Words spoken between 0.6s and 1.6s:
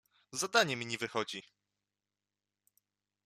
mi nie wychodzi!